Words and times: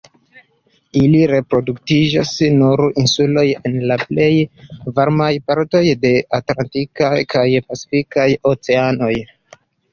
Ili 1.01 1.19
reproduktiĝas 1.31 2.31
sur 2.37 2.83
insuloj 3.03 3.45
en 3.71 3.77
la 3.93 3.99
plej 4.05 4.31
varmaj 4.97 5.29
partoj 5.53 5.85
de 6.09 6.15
Atlantika 6.41 7.15
kaj 7.37 7.47
Pacifika 7.71 8.29
Oceanoj. 8.57 9.15